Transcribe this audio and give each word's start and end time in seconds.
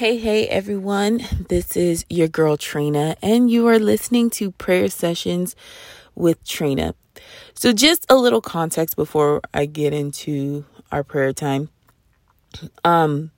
Hey, 0.00 0.16
hey, 0.16 0.48
everyone. 0.48 1.20
This 1.50 1.76
is 1.76 2.06
your 2.08 2.26
girl 2.26 2.56
Trina, 2.56 3.16
and 3.20 3.50
you 3.50 3.68
are 3.68 3.78
listening 3.78 4.30
to 4.30 4.50
Prayer 4.50 4.88
Sessions 4.88 5.54
with 6.14 6.42
Trina. 6.42 6.94
So, 7.52 7.74
just 7.74 8.06
a 8.08 8.14
little 8.14 8.40
context 8.40 8.96
before 8.96 9.42
I 9.52 9.66
get 9.66 9.92
into 9.92 10.64
our 10.90 11.04
prayer 11.04 11.34
time. 11.34 11.68
Um, 12.82 13.30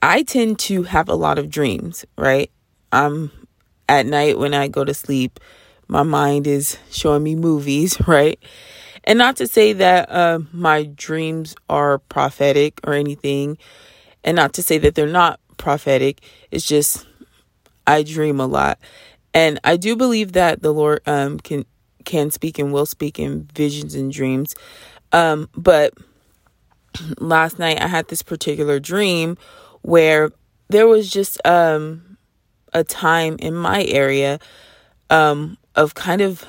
I 0.00 0.22
tend 0.22 0.60
to 0.60 0.84
have 0.84 1.08
a 1.08 1.16
lot 1.16 1.40
of 1.40 1.50
dreams, 1.50 2.04
right? 2.16 2.52
Um, 2.92 3.32
at 3.88 4.06
night 4.06 4.38
when 4.38 4.54
I 4.54 4.68
go 4.68 4.84
to 4.84 4.94
sleep, 4.94 5.40
my 5.88 6.04
mind 6.04 6.46
is 6.46 6.78
showing 6.92 7.24
me 7.24 7.34
movies, 7.34 8.00
right? 8.06 8.38
And 9.02 9.18
not 9.18 9.38
to 9.38 9.48
say 9.48 9.72
that 9.72 10.12
uh, 10.12 10.38
my 10.52 10.84
dreams 10.84 11.56
are 11.68 11.98
prophetic 11.98 12.78
or 12.84 12.92
anything 12.92 13.58
and 14.24 14.36
not 14.36 14.52
to 14.54 14.62
say 14.62 14.78
that 14.78 14.94
they're 14.94 15.06
not 15.06 15.40
prophetic, 15.56 16.20
it's 16.50 16.66
just 16.66 17.06
I 17.86 18.02
dream 18.02 18.40
a 18.40 18.46
lot. 18.46 18.78
And 19.32 19.60
I 19.64 19.76
do 19.76 19.96
believe 19.96 20.32
that 20.32 20.62
the 20.62 20.72
Lord 20.72 21.00
um, 21.06 21.38
can 21.38 21.64
can 22.04 22.30
speak 22.30 22.58
and 22.58 22.72
will 22.72 22.86
speak 22.86 23.18
in 23.18 23.48
visions 23.54 23.94
and 23.94 24.12
dreams. 24.12 24.54
Um, 25.12 25.48
but 25.56 25.94
last 27.18 27.58
night 27.58 27.80
I 27.80 27.86
had 27.86 28.08
this 28.08 28.22
particular 28.22 28.78
dream 28.78 29.36
where 29.82 30.30
there 30.68 30.86
was 30.86 31.10
just 31.10 31.44
um, 31.46 32.16
a 32.72 32.84
time 32.84 33.36
in 33.38 33.54
my 33.54 33.84
area 33.84 34.38
um, 35.10 35.56
of 35.74 35.94
kind 35.94 36.20
of 36.20 36.44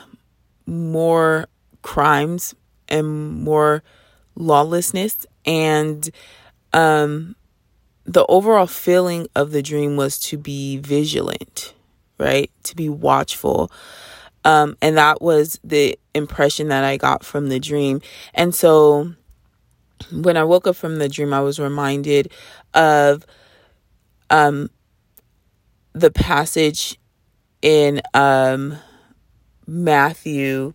more 0.65 1.47
crimes 1.81 2.55
and 2.89 3.43
more 3.43 3.83
lawlessness 4.35 5.25
and 5.45 6.09
um 6.73 7.35
the 8.05 8.25
overall 8.27 8.67
feeling 8.67 9.27
of 9.35 9.51
the 9.51 9.61
dream 9.61 9.95
was 9.97 10.19
to 10.19 10.37
be 10.37 10.77
vigilant, 10.77 11.73
right? 12.19 12.51
To 12.63 12.75
be 12.75 12.89
watchful. 12.89 13.71
Um, 14.43 14.77
and 14.81 14.97
that 14.97 15.21
was 15.21 15.59
the 15.63 15.97
impression 16.13 16.67
that 16.67 16.83
I 16.83 16.97
got 16.97 17.25
from 17.25 17.49
the 17.49 17.59
dream. 17.59 18.01
And 18.33 18.53
so 18.53 19.13
when 20.11 20.37
I 20.37 20.43
woke 20.43 20.67
up 20.67 20.75
from 20.75 20.99
the 20.99 21.09
dream, 21.09 21.33
I 21.33 21.41
was 21.41 21.59
reminded 21.59 22.31
of 22.73 23.25
um, 24.29 24.69
the 25.93 26.11
passage 26.11 26.99
in 27.61 28.01
um, 28.13 28.77
Matthew 29.65 30.73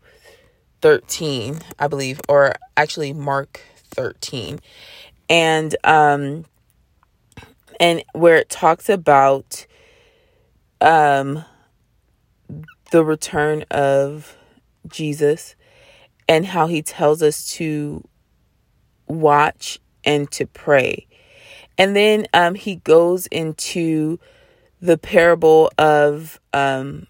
13, 0.82 1.60
I 1.78 1.86
believe, 1.86 2.20
or 2.28 2.54
actually 2.76 3.12
Mark 3.12 3.60
13. 3.94 4.60
And 5.28 5.76
um, 5.84 6.44
and 7.80 8.04
where 8.12 8.36
it 8.36 8.48
talks 8.48 8.88
about 8.88 9.66
um 10.80 11.44
the 12.92 13.04
return 13.04 13.64
of 13.70 14.36
Jesus 14.88 15.54
and 16.28 16.46
how 16.46 16.66
he 16.66 16.82
tells 16.82 17.22
us 17.22 17.48
to 17.54 18.04
watch 19.08 19.80
and 20.04 20.30
to 20.32 20.46
pray. 20.46 21.06
And 21.78 21.96
then 21.96 22.26
um, 22.34 22.54
he 22.54 22.76
goes 22.76 23.26
into 23.26 24.18
the 24.80 24.98
parable 24.98 25.70
of 25.78 26.40
um, 26.52 27.06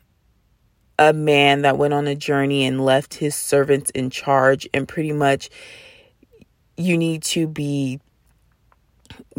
a 0.99 1.13
man 1.13 1.63
that 1.63 1.79
went 1.79 1.95
on 1.95 2.07
a 2.07 2.15
journey 2.15 2.65
and 2.65 2.85
left 2.85 3.15
his 3.15 3.35
servants 3.35 3.91
in 3.91 4.11
charge, 4.11 4.69
and 4.73 4.87
pretty 4.87 5.13
much 5.13 5.51
you 6.77 6.97
need 6.97 7.23
to 7.23 7.47
be 7.47 8.01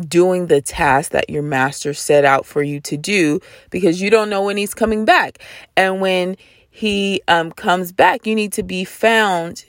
doing 0.08 0.47
the 0.47 0.61
task 0.61 1.11
that 1.11 1.30
your 1.30 1.44
master 1.44 1.94
set 1.94 2.25
out 2.25 2.45
for 2.45 2.64
you 2.64 2.80
to 2.81 2.97
do 2.97 3.39
because 3.69 4.02
you 4.02 4.09
don't 4.09 4.30
know 4.30 4.44
when 4.44 4.58
he's 4.58 4.73
coming 4.73 5.05
back. 5.05 5.39
And 5.75 6.02
when 6.02 6.38
he 6.69 7.22
um, 7.27 7.52
comes 7.52 7.92
back, 7.92 8.26
you 8.26 8.36
need 8.36 8.54
to 8.54 8.64
be 8.64 8.83
found 8.83 9.65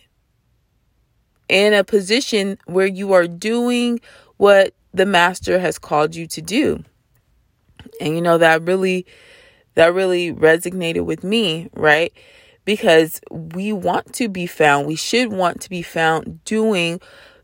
in 1.48 1.74
a 1.74 1.84
position 1.84 2.58
where 2.66 2.86
you 2.86 3.12
are 3.12 3.26
doing 3.26 4.00
what 4.36 4.74
the 4.94 5.06
master 5.06 5.58
has 5.58 5.78
called 5.78 6.14
you 6.14 6.26
to 6.28 6.40
do. 6.40 6.84
And 8.00 8.14
you 8.14 8.22
know 8.22 8.38
that 8.38 8.62
really 8.62 9.06
that 9.74 9.94
really 9.94 10.32
resonated 10.32 11.04
with 11.04 11.24
me, 11.24 11.68
right? 11.74 12.12
Because 12.64 13.20
we 13.30 13.72
want 13.72 14.12
to 14.14 14.28
be 14.28 14.46
found. 14.46 14.86
We 14.86 14.96
should 14.96 15.32
want 15.32 15.60
to 15.62 15.70
be 15.70 15.82
found 15.82 16.44
doing 16.44 17.00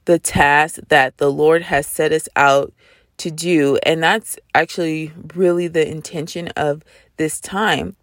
the 0.09 0.19
task 0.19 0.79
that 0.89 1.19
the 1.19 1.31
Lord 1.31 1.61
has 1.61 1.87
set 1.87 2.13
us 2.13 2.31
out 2.35 2.73
to 3.19 3.31
do. 3.31 3.79
And 3.83 4.03
that's 4.03 4.39
actually 4.55 5.13
really 5.35 5.69
the 5.69 5.87
intention 5.87 6.49
of 6.57 6.83
this 7.19 7.39
time 7.41 7.95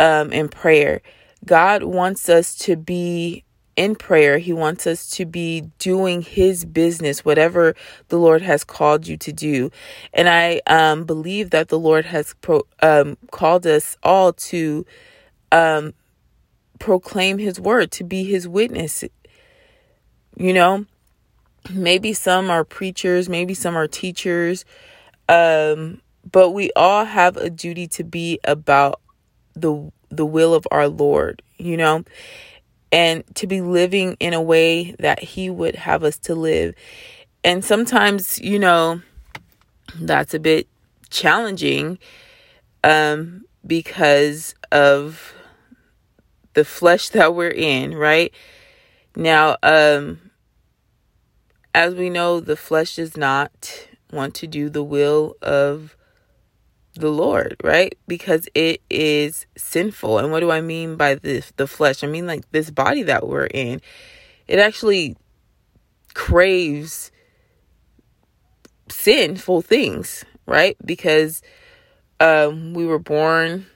um, 0.00 0.32
in 0.32 0.48
prayer. 0.48 1.02
God 1.46 1.84
wants 1.84 2.28
us 2.28 2.56
to 2.56 2.74
be 2.74 3.44
in 3.76 3.94
prayer. 3.94 4.38
He 4.38 4.52
wants 4.52 4.88
us 4.88 5.08
to 5.10 5.24
be 5.24 5.70
doing 5.78 6.20
His 6.20 6.64
business, 6.64 7.24
whatever 7.24 7.76
the 8.08 8.18
Lord 8.18 8.42
has 8.42 8.64
called 8.64 9.06
you 9.06 9.16
to 9.18 9.32
do. 9.32 9.70
And 10.12 10.28
I 10.28 10.60
um, 10.66 11.04
believe 11.04 11.50
that 11.50 11.68
the 11.68 11.78
Lord 11.78 12.06
has 12.06 12.34
pro- 12.40 12.66
um, 12.82 13.18
called 13.30 13.68
us 13.68 13.96
all 14.02 14.32
to 14.32 14.84
um, 15.52 15.94
proclaim 16.80 17.38
His 17.38 17.60
word, 17.60 17.92
to 17.92 18.02
be 18.02 18.24
His 18.24 18.48
witness. 18.48 19.04
You 20.36 20.52
know, 20.52 20.86
maybe 21.68 22.12
some 22.12 22.50
are 22.50 22.64
preachers, 22.64 23.28
maybe 23.28 23.54
some 23.54 23.76
are 23.76 23.86
teachers. 23.88 24.64
Um, 25.28 26.00
but 26.30 26.50
we 26.50 26.70
all 26.74 27.04
have 27.04 27.36
a 27.36 27.50
duty 27.50 27.86
to 27.88 28.04
be 28.04 28.38
about 28.44 29.00
the 29.54 29.90
the 30.10 30.26
will 30.26 30.54
of 30.54 30.66
our 30.70 30.88
Lord, 30.88 31.42
you 31.58 31.76
know, 31.76 32.04
and 32.90 33.22
to 33.36 33.46
be 33.46 33.60
living 33.60 34.16
in 34.18 34.34
a 34.34 34.42
way 34.42 34.96
that 34.98 35.22
he 35.22 35.50
would 35.50 35.76
have 35.76 36.02
us 36.02 36.18
to 36.20 36.34
live. 36.34 36.74
And 37.44 37.64
sometimes, 37.64 38.38
you 38.40 38.58
know, 38.58 39.02
that's 40.00 40.34
a 40.34 40.38
bit 40.38 40.68
challenging 41.10 41.98
um 42.84 43.44
because 43.66 44.54
of 44.70 45.34
the 46.54 46.64
flesh 46.64 47.10
that 47.10 47.34
we're 47.34 47.50
in, 47.50 47.94
right? 47.94 48.32
Now, 49.16 49.56
um 49.62 50.29
as 51.74 51.94
we 51.94 52.10
know, 52.10 52.40
the 52.40 52.56
flesh 52.56 52.96
does 52.96 53.16
not 53.16 53.88
want 54.12 54.34
to 54.36 54.46
do 54.46 54.68
the 54.68 54.82
will 54.82 55.36
of 55.40 55.96
the 56.94 57.10
Lord, 57.10 57.56
right? 57.62 57.96
Because 58.08 58.48
it 58.54 58.82
is 58.90 59.46
sinful. 59.56 60.18
And 60.18 60.32
what 60.32 60.40
do 60.40 60.50
I 60.50 60.60
mean 60.60 60.96
by 60.96 61.14
this 61.14 61.52
the 61.56 61.66
flesh? 61.66 62.02
I 62.02 62.06
mean 62.06 62.26
like 62.26 62.50
this 62.50 62.70
body 62.70 63.02
that 63.04 63.26
we're 63.26 63.46
in. 63.46 63.80
It 64.48 64.58
actually 64.58 65.16
craves 66.14 67.12
sinful 68.88 69.62
things, 69.62 70.24
right? 70.46 70.76
Because 70.84 71.42
um 72.18 72.74
we 72.74 72.84
were 72.84 72.98
born 72.98 73.66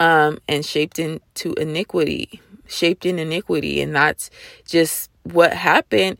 um 0.00 0.38
and 0.48 0.64
shaped 0.64 0.98
into 0.98 1.52
iniquity, 1.54 2.40
shaped 2.66 3.04
in 3.04 3.18
iniquity, 3.18 3.82
and 3.82 3.94
that's 3.94 4.30
just 4.66 5.10
what 5.24 5.52
happened 5.52 6.16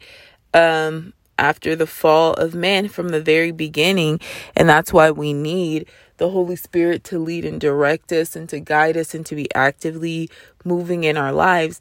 um, 0.54 1.12
after 1.38 1.76
the 1.76 1.86
fall 1.86 2.32
of 2.34 2.54
man 2.54 2.88
from 2.88 3.08
the 3.08 3.20
very 3.20 3.50
beginning. 3.52 4.20
And 4.56 4.68
that's 4.68 4.92
why 4.92 5.10
we 5.10 5.32
need 5.32 5.88
the 6.16 6.30
Holy 6.30 6.56
Spirit 6.56 7.04
to 7.04 7.18
lead 7.18 7.44
and 7.44 7.60
direct 7.60 8.12
us 8.12 8.36
and 8.36 8.48
to 8.48 8.60
guide 8.60 8.96
us 8.96 9.14
and 9.14 9.26
to 9.26 9.34
be 9.34 9.52
actively 9.54 10.30
moving 10.64 11.04
in 11.04 11.16
our 11.16 11.32
lives. 11.32 11.80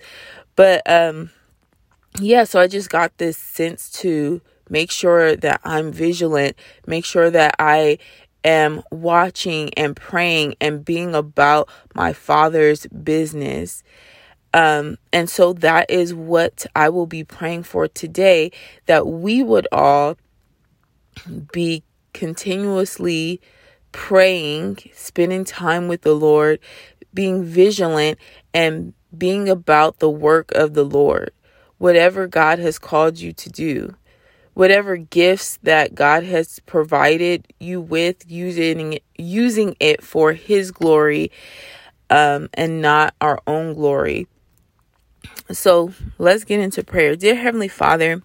But 0.56 0.82
um, 0.90 1.30
yeah, 2.20 2.44
so 2.44 2.60
I 2.60 2.68
just 2.68 2.90
got 2.90 3.18
this 3.18 3.38
sense 3.38 3.90
to 4.02 4.42
make 4.70 4.92
sure 4.92 5.36
that 5.36 5.62
I'm 5.64 5.92
vigilant, 5.92 6.58
make 6.86 7.06
sure 7.06 7.30
that 7.30 7.56
I 7.60 7.98
am 8.44 8.84
watching 8.92 9.74
and 9.76 9.96
praying 9.96 10.56
and 10.62 10.84
being 10.84 11.16
about 11.16 11.70
my 11.94 12.14
Father's 12.14 12.86
business. 12.88 13.84
Um, 14.54 14.98
and 15.12 15.30
so 15.30 15.54
that 15.54 15.90
is 15.90 16.14
what 16.14 16.66
I 16.76 16.90
will 16.90 17.08
be 17.08 17.24
praying 17.24 17.64
for 17.64 17.88
today 17.88 18.52
that 18.86 19.08
we 19.08 19.42
would 19.42 19.68
all 19.72 20.18
be 21.52 21.84
continuously 22.14 23.42
praying, 23.92 24.78
spending 24.94 25.46
time 25.46 25.88
with 25.88 26.02
the 26.02 26.14
Lord, 26.14 26.60
being 27.14 27.44
vigilant, 27.44 28.20
and 28.54 28.94
being 29.18 29.50
about 29.50 30.00
the 30.00 30.10
work 30.10 30.52
of 30.54 30.74
the 30.74 30.84
Lord. 30.84 31.32
Whatever 31.78 32.28
God 32.28 32.60
has 32.60 32.80
called 32.80 33.20
you 33.20 33.34
to 33.34 33.50
do, 33.50 33.96
whatever 34.54 34.98
gifts 34.98 35.58
that 35.64 35.96
God 35.96 36.24
has 36.24 36.60
provided 36.60 37.48
you 37.60 37.82
with, 37.82 38.30
using 38.30 39.00
using 39.18 39.76
it 39.80 40.04
for 40.04 40.34
His 40.34 40.72
glory 40.72 41.32
um, 42.10 42.50
and 42.54 42.82
not 42.82 43.16
our 43.22 43.40
own 43.48 43.74
glory. 43.74 44.28
So 45.52 45.94
let's 46.18 46.44
get 46.44 46.60
into 46.60 46.84
prayer. 46.84 47.16
Dear 47.16 47.36
Heavenly 47.36 47.68
Father, 47.68 48.22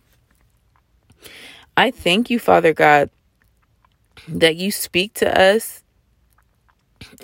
I 1.77 1.91
thank 1.91 2.31
you, 2.31 2.39
Father 2.39 2.73
God, 2.73 3.11
that 4.29 4.57
you 4.57 4.71
speak 4.71 5.15
to 5.15 5.41
us 5.41 5.83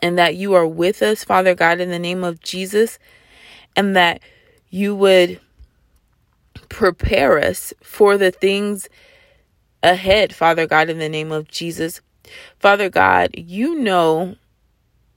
and 0.03 0.19
that 0.19 0.37
you 0.37 0.55
are 0.55 0.67
with 0.67 1.03
us, 1.03 1.25
Father 1.25 1.55
God, 1.55 1.81
in 1.81 1.91
the 1.91 1.99
name 1.99 2.25
of 2.25 2.41
Jesus, 2.41 2.99
and 3.77 3.97
that 3.97 4.21
you 4.71 4.95
would 4.95 5.41
prepare 6.69 7.39
us 7.39 7.73
for 7.83 8.17
the 8.17 8.31
things 8.31 8.89
ahead, 9.83 10.35
Father 10.35 10.67
God, 10.67 10.91
in 10.91 10.99
the 10.99 11.09
name 11.09 11.33
of 11.33 11.49
Jesus. 11.49 12.01
Father 12.59 12.89
God, 12.89 13.31
you 13.37 13.75
know 13.75 14.37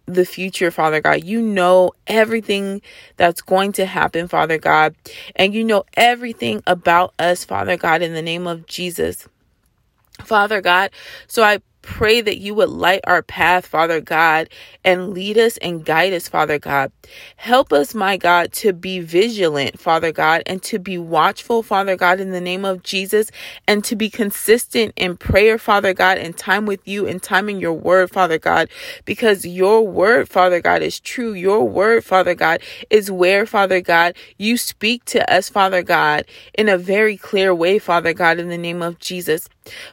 the 0.07 0.25
future, 0.25 0.71
Father 0.71 1.01
God. 1.01 1.23
You 1.23 1.41
know 1.41 1.91
everything 2.07 2.81
that's 3.17 3.41
going 3.41 3.73
to 3.73 3.85
happen, 3.85 4.27
Father 4.27 4.57
God. 4.57 4.95
And 5.35 5.53
you 5.53 5.63
know 5.63 5.83
everything 5.95 6.63
about 6.65 7.13
us, 7.19 7.45
Father 7.45 7.77
God, 7.77 8.01
in 8.01 8.13
the 8.13 8.21
name 8.21 8.47
of 8.47 8.65
Jesus. 8.65 9.27
Father 10.23 10.61
God, 10.61 10.89
so 11.27 11.43
I 11.43 11.59
pray 11.87 12.19
that 12.19 12.39
you 12.39 12.53
would 12.53 12.69
light 12.69 12.99
our 13.05 13.23
path, 13.23 13.65
Father 13.65 14.01
God, 14.01 14.49
and 14.83 15.13
lead 15.13 15.37
us 15.37 15.55
and 15.57 15.85
guide 15.85 16.11
us, 16.11 16.27
Father 16.27 16.59
God. 16.59 16.91
Help 17.37 17.71
us, 17.71 17.95
my 17.95 18.17
God, 18.17 18.51
to 18.51 18.73
be 18.73 18.99
vigilant, 18.99 19.79
Father 19.79 20.11
God, 20.11 20.43
and 20.45 20.61
to 20.63 20.79
be 20.79 20.97
watchful, 20.97 21.63
Father 21.63 21.95
God, 21.95 22.19
in 22.19 22.31
the 22.31 22.41
name 22.41 22.65
of 22.65 22.83
Jesus, 22.83 23.31
and 23.69 23.85
to 23.85 23.95
be 23.95 24.09
consistent 24.09 24.91
in 24.97 25.15
prayer, 25.15 25.57
Father 25.57 25.93
God, 25.93 26.17
and 26.17 26.37
time 26.37 26.65
with 26.65 26.85
you 26.85 27.07
and 27.07 27.23
time 27.23 27.47
in 27.47 27.57
your 27.59 27.73
word, 27.73 28.11
Father 28.11 28.37
God, 28.37 28.69
because 29.05 29.45
your 29.45 29.87
word, 29.87 30.27
Father 30.27 30.59
God, 30.59 30.81
is 30.81 30.99
true. 30.99 31.31
Your 31.31 31.63
word, 31.63 32.03
Father 32.03 32.35
God, 32.35 32.61
is 32.89 33.09
where, 33.09 33.45
Father 33.45 33.79
God, 33.79 34.13
you 34.37 34.57
speak 34.57 35.05
to 35.05 35.33
us, 35.33 35.47
Father 35.47 35.83
God, 35.83 36.25
in 36.53 36.67
a 36.67 36.77
very 36.77 37.15
clear 37.15 37.55
way, 37.55 37.79
Father 37.79 38.13
God, 38.13 38.39
in 38.39 38.49
the 38.49 38.57
name 38.57 38.81
of 38.81 38.99
Jesus. 38.99 39.47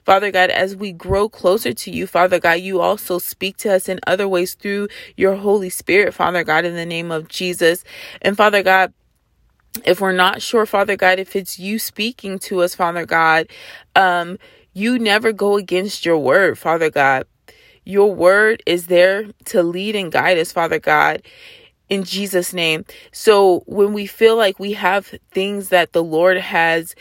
Father 0.04 0.30
God, 0.30 0.50
as 0.50 0.76
we 0.76 0.92
grow 0.92 1.28
closer 1.28 1.72
to 1.72 1.90
you, 1.90 2.06
Father 2.06 2.38
God, 2.38 2.60
you 2.60 2.80
also 2.80 3.18
speak 3.18 3.56
to 3.58 3.74
us 3.74 3.88
in 3.88 4.00
other 4.06 4.28
ways 4.28 4.54
through 4.54 4.88
your 5.16 5.36
Holy 5.36 5.70
Spirit, 5.70 6.14
Father 6.14 6.44
God, 6.44 6.64
in 6.64 6.74
the 6.74 6.86
name 6.86 7.10
of 7.10 7.28
Jesus. 7.28 7.84
And 8.22 8.36
Father 8.36 8.62
God, 8.62 8.92
if 9.84 10.00
we're 10.00 10.12
not 10.12 10.42
sure, 10.42 10.66
Father 10.66 10.96
God, 10.96 11.18
if 11.18 11.34
it's 11.36 11.58
you 11.58 11.78
speaking 11.78 12.38
to 12.40 12.62
us, 12.62 12.74
Father 12.74 13.06
God, 13.06 13.48
um, 13.96 14.38
you 14.72 14.98
never 14.98 15.32
go 15.32 15.56
against 15.56 16.04
your 16.04 16.18
word, 16.18 16.58
Father 16.58 16.90
God. 16.90 17.26
Your 17.84 18.14
word 18.14 18.62
is 18.66 18.86
there 18.86 19.26
to 19.46 19.62
lead 19.62 19.94
and 19.94 20.10
guide 20.10 20.38
us, 20.38 20.52
Father 20.52 20.78
God 20.78 21.22
in 21.88 22.04
Jesus' 22.04 22.52
name. 22.52 22.84
So 23.12 23.62
when 23.66 23.92
we 23.92 24.06
feel 24.06 24.36
like 24.36 24.58
we 24.58 24.72
have 24.72 25.14
things 25.30 25.68
that 25.68 25.92
the 25.92 26.02
Lord 26.02 26.38
has 26.38 26.94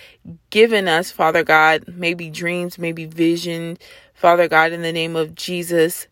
given 0.50 0.88
us, 0.88 1.12
Father 1.12 1.44
God, 1.44 1.86
maybe 1.88 2.30
dreams, 2.30 2.78
maybe 2.78 3.06
vision, 3.06 3.78
Father 4.14 4.48
God, 4.48 4.72
in 4.72 4.82
the 4.82 4.92
name 4.92 5.16
of 5.16 5.36
Jesus, 5.36 6.08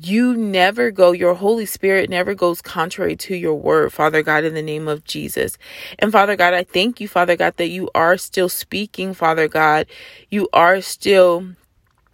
you 0.00 0.36
never 0.36 0.90
go, 0.90 1.12
your 1.12 1.34
Holy 1.34 1.66
Spirit 1.66 2.10
never 2.10 2.34
goes 2.34 2.60
contrary 2.60 3.14
to 3.16 3.34
your 3.34 3.54
word, 3.54 3.92
Father 3.92 4.22
God, 4.22 4.44
in 4.44 4.54
the 4.54 4.62
name 4.62 4.88
of 4.88 5.04
Jesus. 5.04 5.56
And 6.00 6.10
Father 6.10 6.36
God, 6.36 6.52
I 6.52 6.64
thank 6.64 7.00
you, 7.00 7.06
Father 7.06 7.36
God, 7.36 7.56
that 7.58 7.68
you 7.68 7.88
are 7.94 8.16
still 8.16 8.48
speaking, 8.48 9.14
Father 9.14 9.46
God. 9.46 9.86
You 10.30 10.48
are 10.52 10.80
still 10.80 11.46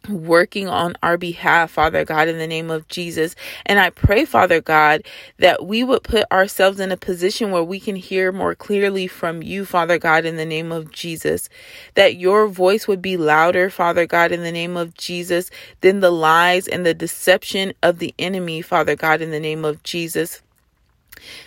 working 0.08 0.69
on 0.69 0.94
our 1.02 1.17
behalf, 1.17 1.70
Father 1.73 2.05
God, 2.05 2.29
in 2.29 2.38
the 2.38 2.47
name 2.47 2.70
of 2.70 2.88
Jesus. 2.88 3.37
And 3.67 3.79
I 3.79 3.91
pray, 3.91 4.25
Father 4.25 4.61
God, 4.61 5.02
that 5.38 5.67
we 5.67 5.85
would 5.85 6.02
put 6.02 6.31
ourselves 6.32 6.81
in 6.81 6.91
a 6.91 6.97
position 6.97 7.50
where 7.50 7.62
we 7.62 7.81
can 7.81 7.97
hear 7.97 8.32
more 8.32 8.55
clearly 8.55 9.06
from 9.06 9.43
you, 9.43 9.64
Father 9.64 9.99
God, 9.99 10.25
in 10.25 10.37
the 10.37 10.47
name 10.47 10.73
of 10.73 10.93
Jesus. 10.93 11.49
That 11.94 12.17
your 12.17 12.49
voice 12.49 12.88
would 12.88 13.02
be 13.02 13.17
louder, 13.17 13.70
Father 13.70 14.06
God, 14.06 14.32
in 14.32 14.43
the 14.43 14.52
name 14.52 14.76
of 14.76 14.94
Jesus, 14.94 15.50
than 15.81 16.00
the 16.00 16.12
lies 16.12 16.67
and 16.67 16.85
the 16.85 16.94
deception 16.94 17.75
of 17.82 17.99
the 17.99 18.14
enemy, 18.19 18.62
Father 18.62 18.97
God, 18.97 19.20
in 19.20 19.31
the 19.31 19.41
name 19.41 19.64
of 19.64 19.82
Jesus 19.82 20.43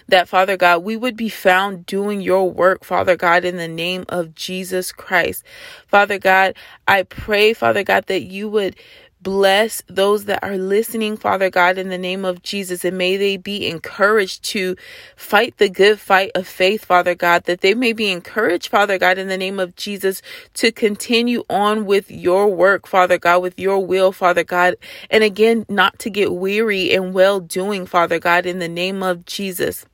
that, 0.07 0.29
Father 0.29 0.57
God, 0.57 0.83
we 0.83 0.97
would 0.97 1.17
be 1.17 1.29
found 1.29 1.85
doing 1.85 2.21
your 2.21 2.49
work, 2.51 2.83
Father 2.83 3.15
God, 3.15 3.45
in 3.45 3.57
the 3.57 3.67
name 3.67 4.05
of 4.09 4.35
Jesus 4.35 4.91
Christ. 4.91 5.43
Father 5.87 6.19
God, 6.19 6.55
I 6.87 7.03
pray, 7.03 7.53
Father 7.53 7.83
God, 7.83 8.07
that 8.07 8.23
you 8.23 8.49
would 8.49 8.75
Bless 9.23 9.81
those 9.87 10.25
that 10.25 10.43
are 10.43 10.57
listening, 10.57 11.15
Father 11.15 11.49
God, 11.49 11.77
in 11.77 11.87
the 11.87 11.97
name 11.97 12.25
of 12.25 12.43
Jesus, 12.43 12.83
and 12.83 12.97
may 12.97 13.15
they 13.15 13.37
be 13.37 13.65
encouraged 13.69 14.43
to 14.45 14.75
fight 15.15 15.57
the 15.59 15.69
good 15.69 15.97
fight 15.97 16.31
of 16.35 16.45
faith, 16.45 16.83
Father 16.83 17.15
God, 17.15 17.45
that 17.45 17.61
they 17.61 17.73
may 17.73 17.93
be 17.93 18.11
encouraged, 18.11 18.67
Father 18.67 18.97
God, 18.97 19.17
in 19.17 19.29
the 19.29 19.37
name 19.37 19.61
of 19.61 19.77
Jesus, 19.77 20.21
to 20.55 20.73
continue 20.73 21.45
on 21.49 21.85
with 21.85 22.11
your 22.11 22.53
work, 22.53 22.85
Father 22.85 23.17
God, 23.17 23.41
with 23.41 23.57
your 23.57 23.79
will, 23.79 24.11
Father 24.11 24.43
God, 24.43 24.75
and 25.09 25.23
again, 25.23 25.65
not 25.69 25.97
to 25.99 26.09
get 26.09 26.33
weary 26.33 26.91
in 26.91 27.13
well 27.13 27.39
doing, 27.39 27.85
Father 27.85 28.19
God, 28.19 28.45
in 28.45 28.59
the 28.59 28.67
name 28.67 29.01
of 29.01 29.25
Jesus. 29.25 29.85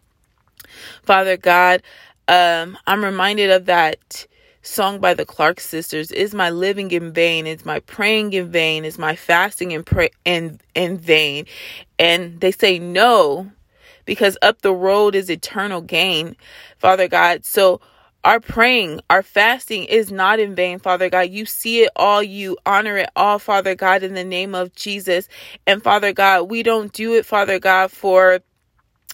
Father 1.04 1.38
God, 1.38 1.84
um, 2.28 2.80
I'm 2.88 3.04
reminded 3.04 3.52
of 3.52 3.66
that 3.66 4.26
sung 4.70 5.00
by 5.00 5.14
the 5.14 5.26
Clark 5.26 5.60
sisters, 5.60 6.12
Is 6.12 6.34
my 6.34 6.50
living 6.50 6.92
in 6.92 7.12
vain? 7.12 7.48
Is 7.48 7.66
my 7.66 7.80
praying 7.82 8.34
in 8.34 8.52
vain? 8.52 8.86
Is 8.86 8.98
my 8.98 9.16
fasting 9.16 9.72
in 9.72 9.84
pray 9.84 10.12
in 10.26 10.60
in 10.76 10.98
vain? 10.98 11.46
And 11.98 12.40
they 12.40 12.52
say 12.52 12.80
no, 12.80 13.52
because 14.06 14.38
up 14.42 14.62
the 14.62 14.74
road 14.74 15.16
is 15.16 15.30
eternal 15.30 15.82
gain, 15.82 16.36
Father 16.78 17.08
God. 17.08 17.46
So 17.46 17.82
our 18.24 18.40
praying, 18.40 19.02
our 19.10 19.24
fasting 19.24 19.86
is 19.86 20.12
not 20.12 20.40
in 20.40 20.54
vain, 20.54 20.80
Father 20.80 21.10
God. 21.10 21.30
You 21.30 21.46
see 21.46 21.84
it 21.84 21.92
all, 21.96 22.22
you 22.22 22.58
honor 22.66 22.98
it 22.98 23.10
all, 23.16 23.40
Father 23.40 23.76
God, 23.76 24.04
in 24.04 24.14
the 24.14 24.26
name 24.26 24.54
of 24.54 24.76
Jesus. 24.76 25.28
And 25.66 25.82
Father 25.82 26.12
God, 26.12 26.50
we 26.50 26.64
don't 26.64 26.92
do 26.92 27.16
it, 27.16 27.26
Father 27.26 27.60
God, 27.60 27.92
for 27.92 28.42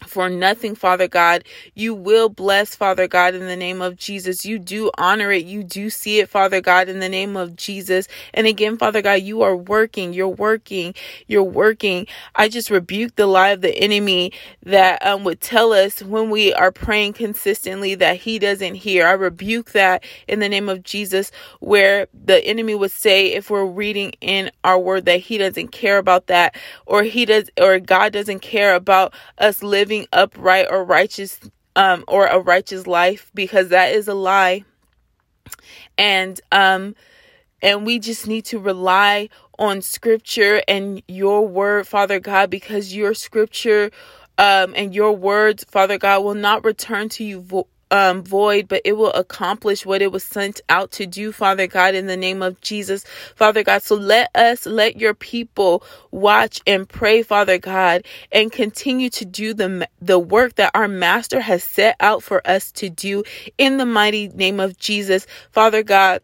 for 0.03 0.29
nothing, 0.29 0.75
Father 0.75 1.07
God. 1.07 1.43
You 1.73 1.93
will 1.93 2.29
bless, 2.29 2.75
Father 2.75 3.07
God, 3.07 3.33
in 3.33 3.47
the 3.47 3.55
name 3.55 3.81
of 3.81 3.95
Jesus. 3.95 4.45
You 4.45 4.59
do 4.59 4.91
honor 4.97 5.31
it. 5.31 5.45
You 5.45 5.63
do 5.63 5.89
see 5.89 6.19
it, 6.19 6.29
Father 6.29 6.61
God, 6.61 6.89
in 6.89 6.99
the 6.99 7.09
name 7.09 7.35
of 7.37 7.55
Jesus. 7.55 8.07
And 8.33 8.45
again, 8.45 8.77
Father 8.77 9.01
God, 9.01 9.21
you 9.21 9.41
are 9.41 9.55
working. 9.55 10.13
You're 10.13 10.27
working. 10.27 10.93
You're 11.27 11.43
working. 11.43 12.07
I 12.35 12.49
just 12.49 12.69
rebuke 12.69 13.15
the 13.15 13.25
lie 13.25 13.49
of 13.49 13.61
the 13.61 13.75
enemy 13.75 14.33
that 14.63 15.05
um, 15.05 15.23
would 15.23 15.41
tell 15.41 15.71
us 15.71 16.03
when 16.03 16.29
we 16.29 16.53
are 16.53 16.71
praying 16.71 17.13
consistently 17.13 17.95
that 17.95 18.17
he 18.17 18.37
doesn't 18.37 18.75
hear. 18.75 19.07
I 19.07 19.13
rebuke 19.13 19.71
that 19.71 20.03
in 20.27 20.39
the 20.39 20.49
name 20.49 20.69
of 20.69 20.83
Jesus, 20.83 21.31
where 21.59 22.07
the 22.13 22.43
enemy 22.45 22.75
would 22.75 22.91
say, 22.91 23.27
if 23.33 23.49
we're 23.49 23.65
reading 23.65 24.13
in 24.21 24.51
our 24.63 24.79
word 24.79 25.05
that 25.05 25.21
he 25.21 25.37
doesn't 25.37 25.69
care 25.69 25.97
about 25.97 26.27
that, 26.27 26.55
or 26.85 27.03
he 27.03 27.25
does, 27.25 27.49
or 27.59 27.79
God 27.79 28.13
doesn't 28.13 28.39
care 28.39 28.75
about 28.75 29.13
us 29.37 29.63
living 29.63 29.84
living 29.85 30.07
upright 30.11 30.65
or 30.71 30.83
righteous 30.83 31.39
um 31.75 32.03
or 32.07 32.25
a 32.25 32.39
righteous 32.39 32.87
life 32.87 33.31
because 33.35 33.69
that 33.69 33.93
is 33.93 34.07
a 34.07 34.15
lie. 34.15 34.63
And 35.95 36.41
um 36.51 36.95
and 37.61 37.85
we 37.85 37.99
just 37.99 38.27
need 38.27 38.45
to 38.45 38.57
rely 38.57 39.29
on 39.59 39.83
scripture 39.83 40.63
and 40.67 41.03
your 41.07 41.47
word 41.47 41.87
father 41.87 42.19
god 42.19 42.49
because 42.49 42.95
your 42.95 43.13
scripture 43.13 43.91
um 44.39 44.73
and 44.75 44.95
your 44.95 45.11
words 45.13 45.63
father 45.65 45.99
god 45.99 46.23
will 46.23 46.33
not 46.33 46.65
return 46.65 47.07
to 47.07 47.23
you 47.23 47.39
vo- 47.41 47.67
um, 47.91 48.23
void, 48.23 48.67
but 48.67 48.81
it 48.85 48.93
will 48.93 49.13
accomplish 49.13 49.85
what 49.85 50.01
it 50.01 50.11
was 50.11 50.23
sent 50.23 50.61
out 50.69 50.91
to 50.93 51.05
do, 51.05 51.31
Father 51.31 51.67
God, 51.67 51.95
in 51.95 52.07
the 52.07 52.17
name 52.17 52.41
of 52.41 52.59
Jesus, 52.61 53.05
Father 53.35 53.63
God. 53.63 53.81
So 53.81 53.95
let 53.95 54.29
us, 54.35 54.65
let 54.65 54.97
your 54.97 55.13
people 55.13 55.83
watch 56.11 56.61
and 56.65 56.87
pray, 56.87 57.23
Father 57.23 57.57
God, 57.57 58.05
and 58.31 58.51
continue 58.51 59.09
to 59.11 59.25
do 59.25 59.53
the, 59.53 59.87
the 60.01 60.19
work 60.19 60.55
that 60.55 60.71
our 60.73 60.87
Master 60.87 61.41
has 61.41 61.63
set 61.63 61.95
out 61.99 62.23
for 62.23 62.45
us 62.47 62.71
to 62.73 62.89
do 62.89 63.23
in 63.57 63.77
the 63.77 63.85
mighty 63.85 64.29
name 64.29 64.59
of 64.59 64.77
Jesus, 64.77 65.27
Father 65.51 65.83
God 65.83 66.21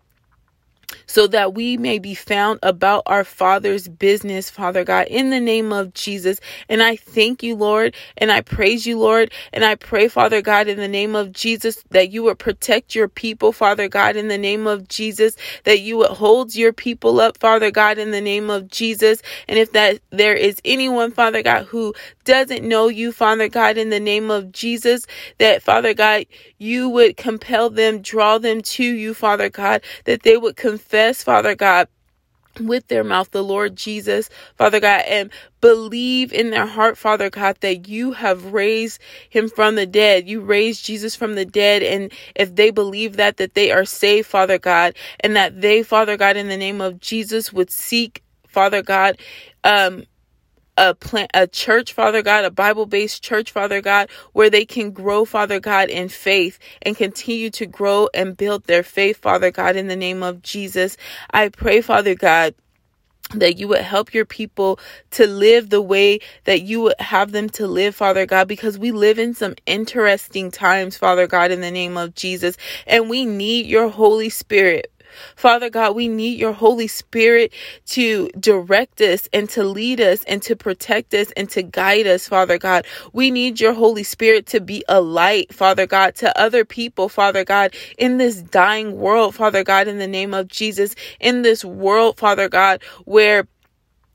so 1.05 1.27
that 1.27 1.53
we 1.53 1.77
may 1.77 1.99
be 1.99 2.13
found 2.15 2.59
about 2.63 3.03
our 3.05 3.23
Father's 3.23 3.87
business, 3.87 4.49
Father 4.49 4.83
God, 4.83 5.07
in 5.07 5.29
the 5.29 5.39
name 5.39 5.73
of 5.73 5.93
Jesus. 5.93 6.39
And 6.69 6.81
I 6.83 6.95
thank 6.95 7.43
you, 7.43 7.55
Lord, 7.55 7.95
and 8.17 8.31
I 8.31 8.41
praise 8.41 8.85
you, 8.85 8.97
Lord, 8.99 9.31
and 9.53 9.63
I 9.65 9.75
pray, 9.75 10.07
Father 10.07 10.41
God, 10.41 10.67
in 10.67 10.77
the 10.77 10.87
name 10.87 11.15
of 11.15 11.31
Jesus, 11.31 11.83
that 11.91 12.11
you 12.11 12.23
would 12.23 12.39
protect 12.39 12.95
your 12.95 13.07
people, 13.07 13.51
Father 13.51 13.87
God, 13.87 14.15
in 14.15 14.27
the 14.27 14.37
name 14.37 14.67
of 14.67 14.87
Jesus, 14.87 15.35
that 15.63 15.79
you 15.81 15.97
would 15.97 16.11
hold 16.11 16.55
your 16.55 16.73
people 16.73 17.19
up, 17.19 17.37
Father 17.37 17.71
God, 17.71 17.97
in 17.97 18.11
the 18.11 18.21
name 18.21 18.49
of 18.49 18.69
Jesus. 18.69 19.21
And 19.47 19.59
if 19.59 19.71
that 19.73 19.99
there 20.11 20.35
is 20.35 20.61
anyone, 20.65 21.11
Father 21.11 21.43
God, 21.43 21.65
who 21.65 21.93
doesn't 22.25 22.67
know 22.67 22.87
you, 22.87 23.11
Father 23.11 23.47
God, 23.47 23.77
in 23.77 23.89
the 23.89 23.99
name 23.99 24.31
of 24.31 24.51
Jesus, 24.51 25.05
that 25.37 25.61
Father 25.61 25.93
God, 25.93 26.25
you 26.57 26.89
would 26.89 27.17
compel 27.17 27.69
them, 27.69 28.01
draw 28.01 28.37
them 28.37 28.61
to 28.61 28.83
you, 28.83 29.13
Father 29.13 29.49
God, 29.49 29.81
that 30.05 30.23
they 30.23 30.37
would 30.37 30.55
confess, 30.55 31.23
Father 31.23 31.55
God, 31.55 31.87
with 32.59 32.87
their 32.87 33.03
mouth 33.03 33.31
the 33.31 33.43
Lord 33.43 33.75
Jesus, 33.75 34.29
Father 34.57 34.79
God, 34.79 35.03
and 35.07 35.31
believe 35.61 36.33
in 36.33 36.49
their 36.49 36.65
heart, 36.65 36.97
Father 36.97 37.29
God, 37.29 37.57
that 37.61 37.87
you 37.87 38.11
have 38.11 38.53
raised 38.53 38.99
him 39.29 39.49
from 39.49 39.75
the 39.75 39.85
dead. 39.85 40.27
You 40.27 40.41
raised 40.41 40.85
Jesus 40.85 41.15
from 41.15 41.35
the 41.35 41.45
dead. 41.45 41.83
And 41.83 42.11
if 42.35 42.55
they 42.55 42.71
believe 42.71 43.17
that, 43.17 43.37
that 43.37 43.53
they 43.53 43.71
are 43.71 43.85
saved, 43.85 44.27
Father 44.27 44.57
God, 44.57 44.95
and 45.21 45.35
that 45.35 45.61
they, 45.61 45.83
Father 45.83 46.17
God, 46.17 46.35
in 46.35 46.49
the 46.49 46.57
name 46.57 46.81
of 46.81 46.99
Jesus 46.99 47.53
would 47.53 47.71
seek, 47.71 48.21
Father 48.47 48.81
God, 48.81 49.17
um, 49.63 50.03
a 50.81 50.95
plant 50.95 51.29
a 51.35 51.47
church 51.47 51.93
father 51.93 52.23
god 52.23 52.43
a 52.43 52.51
bible-based 52.51 53.23
church 53.23 53.51
father 53.51 53.81
god 53.81 54.09
where 54.33 54.49
they 54.49 54.65
can 54.65 54.91
grow 54.91 55.25
father 55.25 55.59
god 55.59 55.89
in 55.89 56.09
faith 56.09 56.57
and 56.81 56.97
continue 56.97 57.51
to 57.51 57.67
grow 57.67 58.09
and 58.15 58.35
build 58.35 58.63
their 58.65 58.83
faith 58.83 59.17
father 59.17 59.51
god 59.51 59.75
in 59.75 59.87
the 59.87 59.95
name 59.95 60.23
of 60.23 60.41
jesus 60.41 60.97
i 61.31 61.49
pray 61.49 61.81
father 61.81 62.15
god 62.15 62.55
that 63.35 63.57
you 63.57 63.67
would 63.67 63.81
help 63.81 64.13
your 64.13 64.25
people 64.25 64.79
to 65.11 65.27
live 65.27 65.69
the 65.69 65.81
way 65.81 66.19
that 66.45 66.63
you 66.63 66.81
would 66.81 66.99
have 66.99 67.31
them 67.31 67.49
to 67.51 67.67
live, 67.67 67.95
Father 67.95 68.25
God, 68.25 68.47
because 68.47 68.77
we 68.77 68.91
live 68.91 69.19
in 69.19 69.33
some 69.33 69.55
interesting 69.65 70.51
times, 70.51 70.97
Father 70.97 71.27
God, 71.27 71.51
in 71.51 71.61
the 71.61 71.71
name 71.71 71.97
of 71.97 72.15
Jesus, 72.15 72.57
and 72.87 73.09
we 73.09 73.25
need 73.25 73.67
your 73.67 73.89
Holy 73.89 74.29
Spirit. 74.29 74.91
Father 75.35 75.69
God, 75.69 75.95
we 75.95 76.07
need 76.07 76.39
your 76.39 76.53
Holy 76.53 76.87
Spirit 76.87 77.53
to 77.87 78.29
direct 78.39 79.01
us 79.01 79.27
and 79.33 79.49
to 79.51 79.63
lead 79.63 80.01
us 80.01 80.23
and 80.25 80.41
to 80.43 80.55
protect 80.55 81.13
us 81.13 81.31
and 81.37 81.49
to 81.51 81.63
guide 81.63 82.07
us, 82.07 82.27
Father 82.27 82.57
God. 82.57 82.85
We 83.13 83.31
need 83.31 83.59
your 83.59 83.73
Holy 83.73 84.03
Spirit 84.03 84.45
to 84.47 84.59
be 84.59 84.83
a 84.87 85.01
light, 85.01 85.53
Father 85.53 85.87
God, 85.87 86.15
to 86.15 86.39
other 86.39 86.65
people, 86.65 87.09
Father 87.09 87.43
God, 87.43 87.73
in 87.97 88.17
this 88.17 88.41
dying 88.41 88.97
world, 88.97 89.35
Father 89.35 89.63
God, 89.63 89.87
in 89.87 89.97
the 89.97 90.07
name 90.07 90.33
of 90.33 90.47
Jesus, 90.47 90.95
in 91.19 91.41
this 91.41 91.63
world, 91.65 92.17
Father 92.17 92.49
God, 92.49 92.81
where 93.05 93.47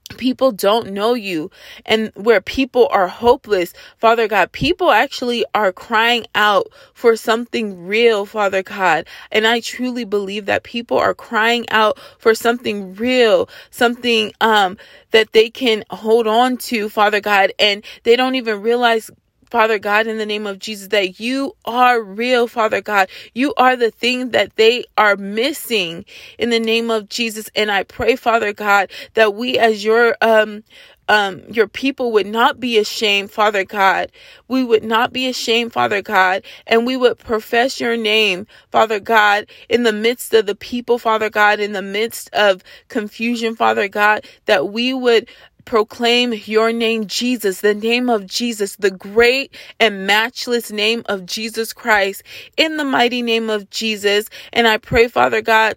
people 0.08 0.52
don't 0.52 0.90
know 0.90 1.14
you. 1.14 1.50
And 1.84 2.12
where 2.14 2.40
people 2.40 2.88
are 2.90 3.08
hopeless 3.08 3.72
father 3.98 4.28
god 4.28 4.52
people 4.52 4.90
actually 4.90 5.44
are 5.54 5.72
crying 5.72 6.26
out 6.34 6.68
for 6.94 7.16
something 7.16 7.86
real 7.86 8.26
father 8.26 8.62
god. 8.62 9.06
And 9.30 9.46
i 9.46 9.60
truly 9.60 10.04
believe 10.04 10.46
that 10.46 10.62
people 10.62 10.98
are 10.98 11.14
crying 11.14 11.68
out 11.70 11.98
for 12.18 12.34
something 12.34 12.94
real 12.94 13.48
something 13.70 14.32
um 14.40 14.76
that 15.10 15.32
they 15.32 15.50
can 15.50 15.84
hold 15.90 16.26
on 16.26 16.56
to 16.56 16.88
father 16.88 17.20
god. 17.20 17.52
And 17.58 17.84
they 18.02 18.16
don't 18.16 18.34
even 18.34 18.62
realize 18.62 19.10
Father 19.50 19.78
God, 19.78 20.06
in 20.06 20.18
the 20.18 20.26
name 20.26 20.46
of 20.46 20.58
Jesus, 20.58 20.88
that 20.88 21.20
you 21.20 21.54
are 21.64 22.02
real, 22.02 22.48
Father 22.48 22.80
God. 22.80 23.08
You 23.34 23.54
are 23.56 23.76
the 23.76 23.90
thing 23.90 24.30
that 24.30 24.56
they 24.56 24.84
are 24.98 25.16
missing 25.16 26.04
in 26.38 26.50
the 26.50 26.60
name 26.60 26.90
of 26.90 27.08
Jesus. 27.08 27.50
And 27.54 27.70
I 27.70 27.84
pray, 27.84 28.16
Father 28.16 28.52
God, 28.52 28.90
that 29.14 29.34
we 29.34 29.58
as 29.58 29.84
your, 29.84 30.16
um, 30.20 30.64
um, 31.08 31.42
your 31.48 31.68
people 31.68 32.12
would 32.12 32.26
not 32.26 32.58
be 32.58 32.78
ashamed, 32.78 33.30
Father 33.30 33.64
God. 33.64 34.10
We 34.48 34.64
would 34.64 34.84
not 34.84 35.12
be 35.12 35.28
ashamed, 35.28 35.72
Father 35.72 36.02
God, 36.02 36.42
and 36.66 36.86
we 36.86 36.96
would 36.96 37.18
profess 37.18 37.80
your 37.80 37.96
name, 37.96 38.46
Father 38.70 39.00
God, 39.00 39.46
in 39.68 39.84
the 39.84 39.92
midst 39.92 40.34
of 40.34 40.46
the 40.46 40.54
people, 40.56 40.98
Father 40.98 41.30
God, 41.30 41.60
in 41.60 41.72
the 41.72 41.82
midst 41.82 42.28
of 42.32 42.62
confusion, 42.88 43.54
Father 43.56 43.88
God, 43.88 44.24
that 44.46 44.68
we 44.72 44.92
would 44.92 45.28
proclaim 45.66 46.32
your 46.32 46.72
name, 46.72 47.06
Jesus, 47.06 47.60
the 47.60 47.74
name 47.74 48.08
of 48.08 48.26
Jesus, 48.26 48.76
the 48.76 48.90
great 48.90 49.54
and 49.78 50.06
matchless 50.06 50.70
name 50.70 51.02
of 51.06 51.26
Jesus 51.26 51.74
Christ, 51.74 52.22
in 52.56 52.78
the 52.78 52.84
mighty 52.84 53.20
name 53.20 53.50
of 53.50 53.68
Jesus. 53.68 54.30
And 54.54 54.66
I 54.66 54.78
pray, 54.78 55.08
Father 55.08 55.42
God, 55.42 55.76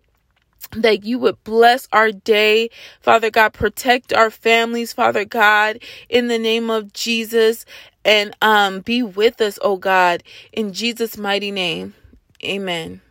that 0.71 1.03
you 1.03 1.19
would 1.19 1.43
bless 1.43 1.87
our 1.91 2.11
day, 2.11 2.69
Father 3.01 3.29
God, 3.29 3.53
protect 3.53 4.13
our 4.13 4.29
families, 4.29 4.93
Father 4.93 5.25
God, 5.25 5.79
in 6.07 6.27
the 6.27 6.39
name 6.39 6.69
of 6.69 6.93
Jesus, 6.93 7.65
and 8.05 8.35
um, 8.41 8.79
be 8.79 9.03
with 9.03 9.41
us, 9.41 9.59
oh 9.61 9.77
God, 9.77 10.23
in 10.53 10.71
Jesus' 10.71 11.17
mighty 11.17 11.51
name. 11.51 11.95
Amen. 12.43 13.01